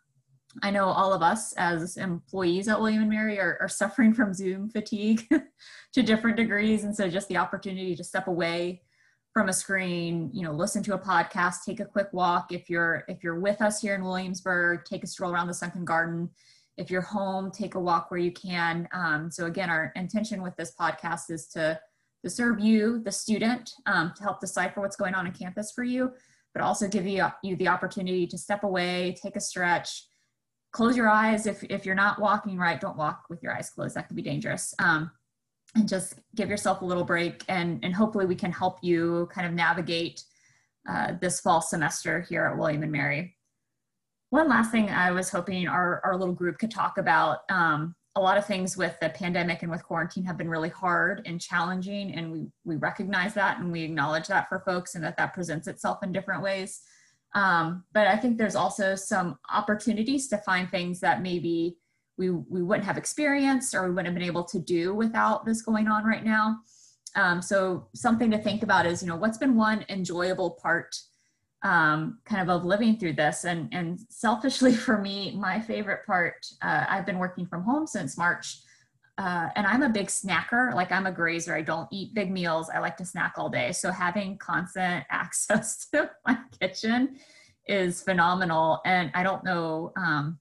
I 0.64 0.72
know 0.72 0.86
all 0.86 1.14
of 1.14 1.22
us 1.22 1.54
as 1.54 1.98
employees 1.98 2.68
at 2.68 2.80
William 2.80 3.02
and 3.02 3.10
Mary 3.10 3.40
are, 3.40 3.58
are 3.60 3.68
suffering 3.68 4.14
from 4.14 4.34
Zoom 4.34 4.70
fatigue 4.70 5.28
to 5.94 6.04
different 6.04 6.38
degrees, 6.38 6.84
and 6.84 6.96
so 6.96 7.10
just 7.10 7.28
the 7.28 7.38
opportunity 7.38 7.96
to 7.96 8.04
step 8.04 8.28
away 8.28 8.82
from 9.34 9.50
a 9.50 9.54
screen, 9.54 10.32
you 10.34 10.44
know, 10.44 10.52
listen 10.52 10.82
to 10.84 10.94
a 10.94 11.00
podcast, 11.00 11.58
take 11.66 11.80
a 11.80 11.86
quick 11.86 12.08
walk. 12.12 12.52
If 12.52 12.70
you're 12.70 13.04
if 13.08 13.24
you're 13.24 13.40
with 13.40 13.62
us 13.62 13.82
here 13.82 13.94
in 13.94 14.04
Williamsburg, 14.04 14.86
take 14.86 15.04
a 15.04 15.08
stroll 15.08 15.32
around 15.32 15.48
the 15.48 15.54
sunken 15.54 15.86
garden. 15.86 16.30
If 16.78 16.90
you're 16.90 17.02
home, 17.02 17.52
take 17.52 17.76
a 17.76 17.80
walk 17.80 18.10
where 18.10 18.20
you 18.20 18.32
can. 18.32 18.88
Um, 18.94 19.30
so 19.30 19.46
again, 19.46 19.70
our 19.70 19.92
intention 19.96 20.42
with 20.42 20.56
this 20.56 20.74
podcast 20.80 21.30
is 21.30 21.48
to 21.50 21.80
to 22.24 22.30
serve 22.32 22.60
you, 22.60 23.00
the 23.04 23.12
student, 23.12 23.72
um, 23.86 24.12
to 24.18 24.24
help 24.24 24.40
decipher 24.40 24.82
what's 24.82 24.96
going 24.96 25.14
on 25.14 25.28
on 25.28 25.34
campus 25.34 25.72
for 25.72 25.84
you, 25.84 26.12
but 26.58 26.64
also 26.64 26.88
give 26.88 27.06
you, 27.06 27.24
you 27.44 27.56
the 27.56 27.68
opportunity 27.68 28.26
to 28.26 28.36
step 28.36 28.64
away, 28.64 29.16
take 29.22 29.36
a 29.36 29.40
stretch, 29.40 30.08
close 30.72 30.98
your 30.98 31.08
eyes. 31.08 31.46
If, 31.46 31.64
if 31.66 31.86
you're 31.86 31.94
not 31.94 32.20
walking 32.20 32.58
right, 32.58 32.82
don't 32.82 32.98
walk 32.98 33.26
with 33.30 33.44
your 33.44 33.56
eyes 33.56 33.70
closed. 33.70 33.96
That 33.96 34.08
could 34.08 34.16
be 34.16 34.24
dangerous. 34.24 34.74
Um, 34.80 35.12
and 35.76 35.88
just 35.88 36.16
give 36.34 36.50
yourself 36.50 36.82
a 36.82 36.86
little 36.86 37.04
break 37.04 37.44
and, 37.48 37.80
and 37.84 37.94
hopefully 37.94 38.26
we 38.26 38.34
can 38.34 38.52
help 38.52 38.80
you 38.82 39.30
kind 39.32 39.46
of 39.46 39.54
navigate 39.54 40.24
uh, 40.90 41.12
this 41.22 41.42
fall 41.42 41.62
semester 41.62 42.22
here 42.28 42.46
at 42.46 42.58
William 42.58 42.82
and 42.82 42.92
Mary. 42.92 43.36
One 44.32 44.50
last 44.50 44.72
thing 44.72 44.90
I 44.90 45.12
was 45.12 45.30
hoping 45.30 45.68
our, 45.68 46.02
our 46.04 46.18
little 46.18 46.34
group 46.34 46.58
could 46.58 46.72
talk 46.72 46.98
about 46.98 47.42
um, 47.52 47.94
a 48.18 48.20
lot 48.20 48.38
of 48.38 48.46
things 48.46 48.76
with 48.76 49.00
the 49.00 49.10
pandemic 49.10 49.62
and 49.62 49.72
with 49.72 49.84
quarantine 49.84 50.26
have 50.26 50.38
been 50.38 50.50
really 50.50 50.70
hard 50.70 51.22
and 51.26 51.40
challenging 51.40 52.14
and 52.16 52.32
we 52.32 52.48
we 52.66 52.76
recognize 52.76 53.34
that 53.36 53.60
and 53.60 53.72
we 53.72 53.84
acknowledge 53.84 54.28
that 54.28 54.50
for 54.50 54.60
folks 54.66 54.96
and 54.96 55.04
that 55.04 55.16
that 55.18 55.34
presents 55.34 55.68
itself 55.68 56.04
in 56.04 56.12
different 56.12 56.42
ways. 56.42 56.82
Um, 57.36 57.84
but 57.94 58.08
i 58.08 58.16
think 58.16 58.38
there's 58.38 58.56
also 58.56 58.96
some 58.96 59.38
opportunities 59.54 60.28
to 60.30 60.38
find 60.40 60.70
things 60.72 61.00
that 61.02 61.22
maybe 61.22 61.78
we 62.18 62.32
we 62.32 62.64
wouldn't 62.64 62.86
have 62.86 62.98
experienced 62.98 63.76
or 63.76 63.84
we 63.84 63.90
wouldn't 63.90 64.08
have 64.08 64.16
been 64.16 64.24
able 64.24 64.44
to 64.46 64.60
do 64.60 64.96
without 64.96 65.46
this 65.46 65.62
going 65.62 65.88
on 65.88 66.04
right 66.04 66.26
now. 66.26 66.58
Um, 67.16 67.42
so 67.42 67.88
something 67.96 68.32
to 68.32 68.38
think 68.38 68.64
about 68.64 68.86
is 68.86 69.02
you 69.02 69.08
know 69.08 69.16
what's 69.16 69.38
been 69.38 69.56
one 69.56 69.86
enjoyable 69.90 70.52
part 70.52 70.96
um, 71.68 72.20
kind 72.24 72.42
of 72.42 72.50
of 72.50 72.66
living 72.66 72.98
through 72.98 73.14
this. 73.14 73.44
And, 73.44 73.68
and 73.74 74.00
selfishly 74.10 74.74
for 74.86 74.98
me, 74.98 75.36
my 75.38 75.60
favorite 75.60 76.06
part, 76.06 76.48
uh, 76.62 76.86
I've 76.88 77.06
been 77.06 77.20
working 77.20 77.46
from 77.46 77.64
home 77.64 77.86
since 77.86 78.18
March. 78.18 78.62
Uh, 79.18 79.50
and 79.56 79.66
I'm 79.68 79.82
a 79.82 79.90
big 79.90 80.08
snacker. 80.08 80.74
Like 80.74 80.92
I'm 80.92 81.08
a 81.08 81.12
grazer. 81.12 81.56
I 81.56 81.64
don't 81.64 81.90
eat 81.92 82.14
big 82.14 82.32
meals. 82.32 82.70
I 82.74 82.80
like 82.80 82.96
to 82.98 83.06
snack 83.06 83.34
all 83.38 83.50
day. 83.50 83.72
So 83.74 83.92
having 83.92 84.38
constant 84.38 85.06
access 85.10 85.88
to 85.90 86.10
my 86.26 86.38
kitchen 86.60 87.18
is 87.68 88.02
phenomenal. 88.02 88.80
And 88.86 89.12
I 89.14 89.24
don't 89.24 89.44
know, 89.44 89.92
um, 89.98 90.40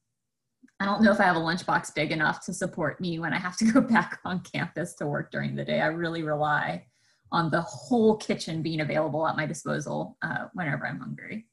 I 0.79 0.85
don't 0.85 1.03
know 1.03 1.11
if 1.11 1.19
I 1.19 1.25
have 1.25 1.37
a 1.37 1.41
lunchbox 1.41 1.95
big 1.95 2.13
enough 2.13 2.45
to 2.45 2.53
support 2.53 3.01
me 3.01 3.19
when 3.19 3.33
I 3.33 3.39
have 3.39 3.57
to 3.57 3.65
go 3.73 3.81
back 3.81 4.21
on 4.25 4.41
campus 4.41 4.95
to 4.97 5.07
work 5.07 5.33
during 5.33 5.57
the 5.57 5.65
day. 5.65 5.81
I 5.81 5.87
really 5.87 6.23
rely 6.23 6.87
on 7.33 7.51
the 7.51 7.61
whole 7.61 8.17
kitchen 8.17 8.63
being 8.63 8.81
available 8.81 9.27
at 9.27 9.37
my 9.37 9.47
disposal 9.47 10.17
uh, 10.23 10.47
whenever 10.55 10.87
I'm 10.87 11.01
hungry. 11.01 11.47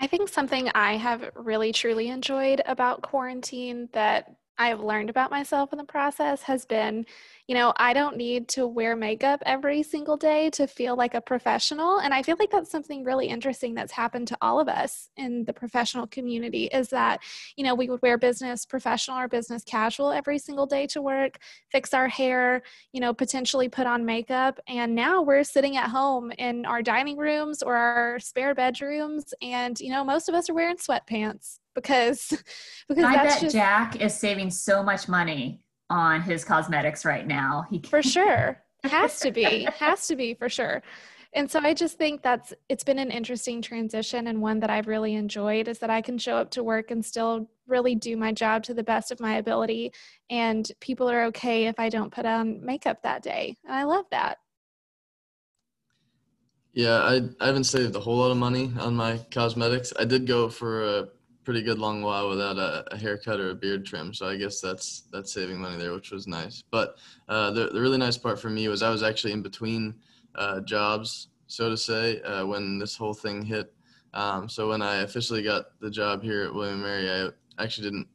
I 0.00 0.06
think 0.06 0.28
something 0.28 0.70
I 0.74 0.96
have 0.96 1.30
really 1.34 1.72
truly 1.72 2.08
enjoyed 2.08 2.62
about 2.66 3.02
quarantine 3.02 3.88
that 3.92 4.36
I 4.58 4.68
have 4.68 4.80
learned 4.80 5.10
about 5.10 5.30
myself 5.30 5.72
in 5.72 5.78
the 5.78 5.84
process 5.84 6.42
has 6.42 6.64
been 6.64 7.06
you 7.48 7.54
know, 7.54 7.72
I 7.78 7.94
don't 7.94 8.18
need 8.18 8.46
to 8.48 8.66
wear 8.66 8.94
makeup 8.94 9.42
every 9.46 9.82
single 9.82 10.18
day 10.18 10.50
to 10.50 10.66
feel 10.66 10.96
like 10.96 11.14
a 11.14 11.20
professional. 11.22 11.98
And 11.98 12.12
I 12.12 12.22
feel 12.22 12.36
like 12.38 12.50
that's 12.50 12.70
something 12.70 13.04
really 13.04 13.26
interesting 13.26 13.74
that's 13.74 13.90
happened 13.90 14.28
to 14.28 14.38
all 14.42 14.60
of 14.60 14.68
us 14.68 15.08
in 15.16 15.46
the 15.46 15.54
professional 15.54 16.06
community 16.06 16.66
is 16.66 16.90
that, 16.90 17.20
you 17.56 17.64
know, 17.64 17.74
we 17.74 17.88
would 17.88 18.02
wear 18.02 18.18
business 18.18 18.66
professional 18.66 19.18
or 19.18 19.28
business 19.28 19.64
casual 19.64 20.12
every 20.12 20.38
single 20.38 20.66
day 20.66 20.86
to 20.88 21.00
work, 21.00 21.38
fix 21.72 21.94
our 21.94 22.06
hair, 22.06 22.60
you 22.92 23.00
know, 23.00 23.14
potentially 23.14 23.70
put 23.70 23.86
on 23.86 24.04
makeup. 24.04 24.60
And 24.68 24.94
now 24.94 25.22
we're 25.22 25.42
sitting 25.42 25.78
at 25.78 25.88
home 25.88 26.30
in 26.32 26.66
our 26.66 26.82
dining 26.82 27.16
rooms 27.16 27.62
or 27.62 27.76
our 27.76 28.18
spare 28.20 28.54
bedrooms. 28.54 29.32
And, 29.40 29.80
you 29.80 29.90
know, 29.90 30.04
most 30.04 30.28
of 30.28 30.34
us 30.34 30.50
are 30.50 30.54
wearing 30.54 30.76
sweatpants 30.76 31.60
because 31.80 32.28
because 32.88 33.04
I 33.04 33.14
bet 33.16 33.40
just, 33.40 33.54
Jack 33.54 34.00
is 34.00 34.14
saving 34.14 34.50
so 34.50 34.82
much 34.82 35.08
money 35.08 35.60
on 35.90 36.22
his 36.22 36.44
cosmetics 36.44 37.04
right 37.04 37.26
now. 37.26 37.66
He 37.70 37.80
for 37.80 38.02
sure 38.02 38.62
has 38.84 39.20
to 39.20 39.30
be 39.30 39.68
has 39.78 40.06
to 40.08 40.16
be 40.16 40.34
for 40.34 40.48
sure. 40.48 40.82
And 41.34 41.50
so 41.50 41.60
I 41.60 41.74
just 41.74 41.98
think 41.98 42.22
that's 42.22 42.54
it's 42.68 42.84
been 42.84 42.98
an 42.98 43.10
interesting 43.10 43.60
transition 43.60 44.28
and 44.28 44.40
one 44.40 44.60
that 44.60 44.70
I've 44.70 44.86
really 44.86 45.14
enjoyed 45.14 45.68
is 45.68 45.78
that 45.80 45.90
I 45.90 46.00
can 46.00 46.16
show 46.16 46.36
up 46.36 46.50
to 46.52 46.62
work 46.62 46.90
and 46.90 47.04
still 47.04 47.50
really 47.66 47.94
do 47.94 48.16
my 48.16 48.32
job 48.32 48.62
to 48.64 48.74
the 48.74 48.82
best 48.82 49.10
of 49.10 49.20
my 49.20 49.36
ability 49.36 49.92
and 50.30 50.70
people 50.80 51.08
are 51.10 51.24
okay 51.24 51.66
if 51.66 51.78
I 51.78 51.90
don't 51.90 52.12
put 52.12 52.24
on 52.24 52.64
makeup 52.64 53.02
that 53.02 53.22
day. 53.22 53.56
And 53.64 53.74
I 53.74 53.84
love 53.84 54.06
that. 54.10 54.38
Yeah, 56.72 56.98
I, 56.98 57.22
I 57.40 57.46
haven't 57.46 57.64
saved 57.64 57.96
a 57.96 58.00
whole 58.00 58.16
lot 58.16 58.30
of 58.30 58.36
money 58.36 58.72
on 58.78 58.94
my 58.94 59.18
cosmetics. 59.30 59.92
I 59.98 60.04
did 60.04 60.26
go 60.26 60.48
for 60.48 60.84
a 60.84 61.08
pretty 61.48 61.62
good 61.62 61.78
long 61.78 62.02
while 62.02 62.28
without 62.28 62.58
a, 62.58 62.84
a, 62.92 62.96
haircut 62.98 63.40
or 63.40 63.48
a 63.48 63.54
beard 63.54 63.82
trim. 63.82 64.12
So 64.12 64.28
I 64.28 64.36
guess 64.36 64.60
that's 64.60 65.04
that's 65.10 65.32
saving 65.32 65.58
money 65.58 65.78
there, 65.78 65.94
which 65.94 66.10
was 66.10 66.26
nice. 66.26 66.62
But 66.70 66.98
uh, 67.26 67.52
the 67.52 67.68
the 67.68 67.80
really 67.80 67.96
nice 67.96 68.18
part 68.18 68.38
for 68.38 68.50
me 68.50 68.68
was 68.68 68.82
I 68.82 68.90
was 68.90 69.02
actually 69.02 69.32
in 69.32 69.40
between 69.40 69.94
uh, 70.34 70.60
jobs, 70.60 71.28
so 71.46 71.70
to 71.70 71.76
say, 71.78 72.20
uh, 72.20 72.44
when 72.44 72.78
this 72.78 72.96
whole 72.96 73.14
thing 73.14 73.40
hit. 73.40 73.72
Um, 74.12 74.46
so 74.46 74.68
when 74.68 74.82
I 74.82 74.96
officially 74.96 75.42
got 75.42 75.80
the 75.80 75.88
job 75.90 76.22
here 76.22 76.44
at 76.44 76.52
William 76.52 76.82
Mary, 76.82 77.10
I 77.10 77.30
actually 77.62 77.84
didn't 77.84 78.08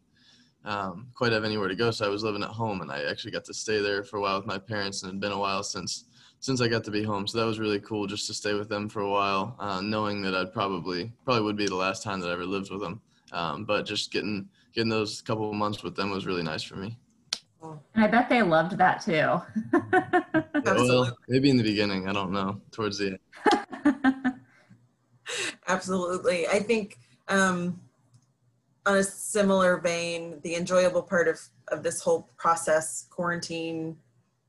um, 0.64 1.08
quite 1.16 1.32
have 1.32 1.44
anywhere 1.44 1.70
to 1.70 1.76
go, 1.76 1.90
so 1.90 2.06
I 2.06 2.10
was 2.10 2.22
living 2.22 2.44
at 2.44 2.50
home, 2.50 2.82
and 2.82 2.92
I 2.92 3.02
actually 3.10 3.32
got 3.32 3.46
to 3.46 3.54
stay 3.56 3.82
there 3.82 4.04
for 4.04 4.18
a 4.18 4.22
while 4.22 4.38
with 4.38 4.46
my 4.46 4.60
parents, 4.60 5.02
and 5.02 5.10
it 5.10 5.14
had 5.16 5.22
been 5.22 5.32
a 5.32 5.40
while 5.40 5.64
since 5.64 6.06
since 6.40 6.62
I 6.62 6.68
got 6.68 6.84
to 6.84 6.92
be 6.92 7.02
home. 7.02 7.26
So 7.26 7.40
that 7.40 7.48
was 7.48 7.58
really 7.58 7.80
cool, 7.80 8.06
just 8.06 8.28
to 8.28 8.34
stay 8.36 8.54
with 8.54 8.70
them 8.70 8.90
for 8.90 9.02
a 9.02 9.10
while, 9.10 9.56
uh, 9.60 9.82
knowing 9.82 10.22
that 10.22 10.36
I'd 10.36 10.54
probably 10.54 11.12
probably 11.26 11.42
would 11.42 11.58
be 11.58 11.66
the 11.66 11.84
last 11.88 12.04
time 12.04 12.20
that 12.20 12.30
I 12.30 12.34
ever 12.34 12.46
lived 12.46 12.70
with 12.70 12.82
them. 12.82 13.02
Um, 13.34 13.66
but 13.66 13.86
just 13.86 14.12
getting 14.12 14.48
getting 14.74 14.90
those 14.90 15.22
couple 15.22 15.50
of 15.50 15.56
months 15.56 15.84
with 15.84 15.96
them 15.96 16.12
was 16.12 16.26
really 16.26 16.44
nice 16.44 16.64
for 16.64 16.76
me. 16.76 16.98
And 17.62 18.04
I 18.04 18.08
bet 18.08 18.30
they 18.30 18.42
loved 18.42 18.78
that 18.78 19.02
too. 19.02 19.42
well, 20.66 21.18
maybe 21.28 21.50
in 21.50 21.58
the 21.58 21.64
beginning, 21.64 22.08
I 22.08 22.14
don't 22.14 22.32
know. 22.32 22.62
Towards 22.72 22.98
the 22.98 23.18
end. 23.46 24.36
Absolutely. 25.68 26.48
I 26.48 26.60
think 26.60 26.98
um, 27.30 27.80
on 28.86 28.98
a 28.98 29.04
similar 29.04 29.78
vein, 29.78 30.40
the 30.44 30.56
enjoyable 30.56 31.02
part 31.02 31.28
of, 31.28 31.40
of 31.70 31.84
this 31.84 32.02
whole 32.02 32.30
process, 32.38 33.08
quarantine, 33.10 33.96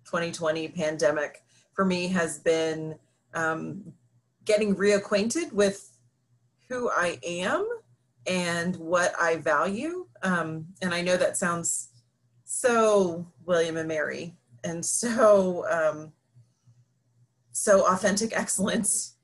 2020 0.07 0.69
pandemic, 0.69 1.43
for 1.73 1.85
me 1.85 2.09
has 2.09 2.41
been 2.41 2.97
um, 3.35 3.93
getting 4.45 4.75
reacquainted 4.75 5.53
with 5.53 5.97
who 6.69 6.91
I 6.91 7.19
am 7.25 7.67
and 8.27 8.77
what 8.77 9.13
I 9.21 9.37
value. 9.37 10.07
Um, 10.23 10.67
and 10.83 10.95
I 10.95 11.03
know 11.03 11.17
that 11.17 11.37
sounds 11.37 11.89
so 12.45 13.27
William 13.45 13.77
and 13.77 13.89
Mary 13.89 14.35
and 14.63 14.85
so 14.85 15.65
um, 15.71 16.13
so 17.53 17.87
authentic 17.87 18.37
excellence, 18.37 19.17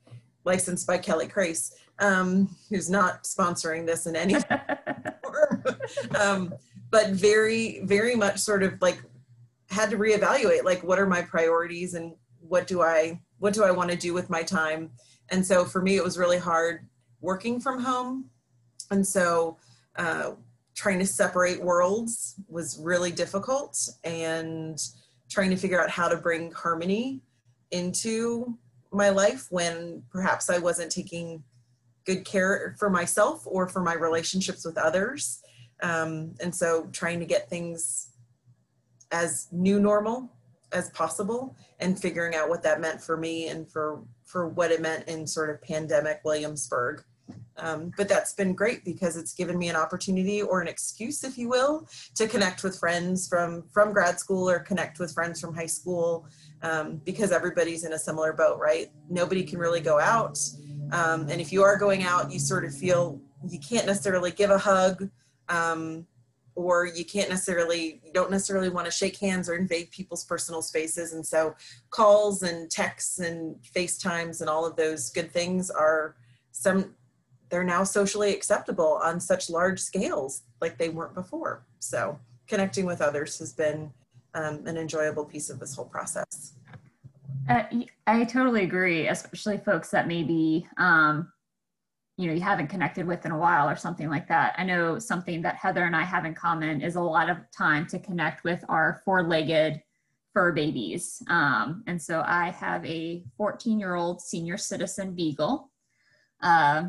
licensed 0.45 0.87
by 0.87 0.97
Kelly 0.97 1.27
Crace, 1.27 1.73
um, 1.99 2.55
who's 2.69 2.89
not 2.89 3.23
sponsoring 3.23 3.85
this 3.85 4.05
in 4.05 4.15
any 4.15 4.35
form, 5.23 5.63
um, 6.19 6.53
but 6.89 7.09
very 7.09 7.81
very 7.83 8.15
much 8.15 8.39
sort 8.39 8.63
of 8.63 8.81
like 8.81 9.01
had 9.69 9.89
to 9.89 9.97
reevaluate 9.97 10.63
like 10.63 10.83
what 10.83 10.99
are 10.99 11.07
my 11.07 11.21
priorities 11.21 11.93
and 11.93 12.13
what 12.39 12.67
do 12.67 12.81
I 12.81 13.19
what 13.39 13.53
do 13.53 13.63
I 13.63 13.71
want 13.71 13.89
to 13.89 13.97
do 13.97 14.13
with 14.13 14.29
my 14.29 14.43
time. 14.43 14.91
And 15.29 15.45
so 15.45 15.65
for 15.65 15.81
me, 15.81 15.95
it 15.95 16.03
was 16.03 16.17
really 16.17 16.37
hard 16.37 16.87
working 17.21 17.59
from 17.59 17.79
home 17.81 18.29
and 18.91 19.05
so 19.05 19.57
uh, 19.95 20.31
trying 20.75 20.99
to 20.99 21.05
separate 21.05 21.61
worlds 21.61 22.35
was 22.47 22.79
really 22.81 23.11
difficult 23.11 23.77
and 24.03 24.79
trying 25.29 25.49
to 25.49 25.55
figure 25.55 25.81
out 25.81 25.89
how 25.89 26.07
to 26.07 26.17
bring 26.17 26.51
harmony 26.51 27.21
into 27.71 28.57
my 28.91 29.09
life 29.09 29.47
when 29.49 30.03
perhaps 30.11 30.49
I 30.49 30.57
wasn't 30.57 30.91
taking 30.91 31.43
good 32.05 32.25
care 32.25 32.75
for 32.77 32.89
myself 32.89 33.43
or 33.45 33.67
for 33.67 33.81
my 33.81 33.93
relationships 33.93 34.65
with 34.65 34.77
others. 34.77 35.41
Um, 35.81 36.33
and 36.41 36.53
so 36.53 36.87
trying 36.91 37.19
to 37.19 37.25
get 37.25 37.49
things 37.49 38.09
as 39.11 39.47
new 39.51 39.79
normal 39.79 40.29
as 40.71 40.89
possible 40.91 41.55
and 41.79 41.99
figuring 41.99 42.35
out 42.35 42.49
what 42.49 42.63
that 42.63 42.81
meant 42.81 43.01
for 43.01 43.17
me 43.17 43.49
and 43.49 43.69
for 43.69 44.03
for 44.25 44.47
what 44.47 44.71
it 44.71 44.81
meant 44.81 45.07
in 45.09 45.27
sort 45.27 45.49
of 45.49 45.61
pandemic 45.61 46.21
Williamsburg. 46.23 47.03
Um, 47.57 47.91
but 47.95 48.09
that's 48.09 48.33
been 48.33 48.53
great 48.53 48.83
because 48.83 49.15
it's 49.15 49.33
given 49.33 49.57
me 49.57 49.69
an 49.69 49.75
opportunity 49.75 50.41
or 50.41 50.61
an 50.61 50.67
excuse, 50.67 51.23
if 51.23 51.37
you 51.37 51.47
will, 51.47 51.87
to 52.15 52.27
connect 52.27 52.63
with 52.63 52.77
friends 52.79 53.27
from 53.27 53.63
from 53.71 53.93
grad 53.93 54.19
school 54.19 54.49
or 54.49 54.59
connect 54.59 54.99
with 54.99 55.13
friends 55.13 55.39
from 55.39 55.53
high 55.53 55.67
school 55.67 56.25
um, 56.63 57.01
because 57.05 57.31
everybody's 57.31 57.83
in 57.83 57.93
a 57.93 57.99
similar 57.99 58.33
boat, 58.33 58.59
right? 58.59 58.89
Nobody 59.09 59.43
can 59.43 59.59
really 59.59 59.81
go 59.81 59.99
out. 59.99 60.39
Um, 60.91 61.29
and 61.29 61.39
if 61.39 61.51
you 61.51 61.63
are 61.63 61.77
going 61.77 62.03
out, 62.03 62.31
you 62.31 62.39
sort 62.39 62.65
of 62.65 62.75
feel 62.75 63.21
you 63.47 63.59
can't 63.59 63.85
necessarily 63.85 64.31
give 64.31 64.49
a 64.49 64.57
hug. 64.57 65.09
Um, 65.49 66.07
or 66.55 66.85
you 66.85 67.05
can't 67.05 67.29
necessarily 67.29 68.01
you 68.03 68.11
don't 68.13 68.29
necessarily 68.29 68.69
want 68.69 68.85
to 68.85 68.91
shake 68.91 69.17
hands 69.17 69.47
or 69.47 69.55
invade 69.55 69.89
people's 69.89 70.25
personal 70.25 70.61
spaces 70.61 71.13
and 71.13 71.25
so 71.25 71.55
calls 71.91 72.43
and 72.43 72.69
texts 72.69 73.19
and 73.19 73.55
facetimes 73.73 74.41
and 74.41 74.49
all 74.49 74.65
of 74.65 74.75
those 74.75 75.09
good 75.09 75.31
things 75.31 75.69
are 75.69 76.15
some 76.51 76.93
they're 77.51 77.63
now 77.63 77.83
socially 77.83 78.33
acceptable 78.33 78.99
on 79.03 79.19
such 79.19 79.49
large 79.49 79.79
scales 79.79 80.43
like 80.61 80.77
they 80.77 80.89
weren't 80.89 81.13
before. 81.13 81.65
So 81.79 82.17
connecting 82.47 82.85
with 82.85 83.01
others 83.01 83.37
has 83.39 83.53
been 83.53 83.91
um, 84.33 84.65
an 84.65 84.77
enjoyable 84.77 85.25
piece 85.25 85.49
of 85.49 85.59
this 85.59 85.75
whole 85.75 85.85
process. 85.85 86.53
Uh, 87.49 87.63
i 88.05 88.23
totally 88.23 88.63
agree 88.63 89.07
especially 89.07 89.57
folks 89.57 89.89
that 89.89 90.07
maybe 90.07 90.67
um, 90.77 91.31
you 92.15 92.27
know 92.27 92.33
you 92.33 92.41
haven't 92.41 92.67
connected 92.67 93.07
with 93.07 93.25
in 93.25 93.31
a 93.31 93.37
while 93.37 93.67
or 93.67 93.75
something 93.75 94.09
like 94.09 94.27
that. 94.27 94.53
I 94.57 94.63
know 94.63 94.99
something 94.99 95.41
that 95.41 95.55
heather 95.55 95.83
and 95.83 95.95
i 95.95 96.03
have 96.03 96.23
in 96.25 96.33
common 96.33 96.81
is 96.81 96.95
a 96.95 97.01
lot 97.01 97.29
of 97.29 97.37
time 97.55 97.85
to 97.87 97.99
connect 97.99 98.43
with 98.43 98.63
our 98.69 99.01
four-legged 99.03 99.81
fur 100.33 100.53
babies. 100.53 101.21
Um, 101.27 101.83
and 101.87 102.01
so 102.01 102.23
i 102.25 102.51
have 102.51 102.85
a 102.85 103.23
14 103.37 103.79
year 103.79 103.95
old 103.95 104.21
senior 104.21 104.57
citizen 104.57 105.13
beagle. 105.13 105.71
Uh, 106.41 106.85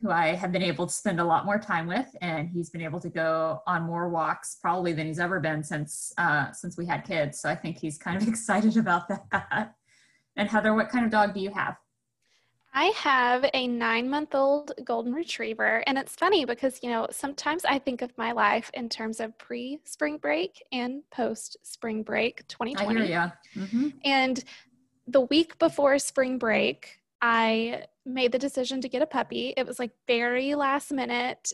who 0.00 0.10
i 0.10 0.28
have 0.28 0.52
been 0.52 0.62
able 0.62 0.86
to 0.86 0.92
spend 0.92 1.20
a 1.20 1.24
lot 1.24 1.44
more 1.44 1.58
time 1.58 1.86
with 1.86 2.06
and 2.20 2.48
he's 2.48 2.70
been 2.70 2.82
able 2.82 3.00
to 3.00 3.08
go 3.08 3.62
on 3.66 3.82
more 3.82 4.08
walks 4.08 4.56
probably 4.60 4.92
than 4.92 5.06
he's 5.06 5.18
ever 5.18 5.40
been 5.40 5.62
since 5.62 6.12
uh, 6.18 6.50
since 6.52 6.76
we 6.76 6.86
had 6.86 7.04
kids 7.04 7.40
so 7.40 7.48
i 7.48 7.54
think 7.54 7.78
he's 7.78 7.98
kind 7.98 8.20
of 8.20 8.28
excited 8.32 8.76
about 8.76 9.08
that 9.08 9.74
and 10.36 10.48
heather 10.48 10.74
what 10.74 10.88
kind 10.88 11.04
of 11.04 11.10
dog 11.10 11.34
do 11.34 11.40
you 11.40 11.50
have 11.50 11.76
I 12.72 12.84
have 12.96 13.44
a 13.52 13.66
nine 13.66 14.08
month 14.08 14.34
old 14.34 14.72
golden 14.84 15.12
retriever. 15.12 15.82
And 15.86 15.98
it's 15.98 16.14
funny 16.14 16.44
because, 16.44 16.80
you 16.82 16.90
know, 16.90 17.08
sometimes 17.10 17.64
I 17.64 17.78
think 17.78 18.00
of 18.00 18.16
my 18.16 18.32
life 18.32 18.70
in 18.74 18.88
terms 18.88 19.18
of 19.18 19.36
pre 19.38 19.80
spring 19.84 20.18
break 20.18 20.62
and 20.70 21.02
post 21.10 21.56
spring 21.62 22.02
break 22.02 22.46
2020. 22.46 23.00
I 23.00 23.04
hear 23.06 23.32
mm-hmm. 23.56 23.88
And 24.04 24.44
the 25.08 25.22
week 25.22 25.58
before 25.58 25.98
spring 25.98 26.38
break, 26.38 27.00
I 27.20 27.84
made 28.04 28.32
the 28.32 28.38
decision 28.38 28.80
to 28.80 28.88
get 28.88 29.02
a 29.02 29.06
puppy. 29.06 29.54
It 29.56 29.66
was 29.66 29.78
like 29.78 29.92
very 30.06 30.54
last 30.54 30.92
minute. 30.92 31.52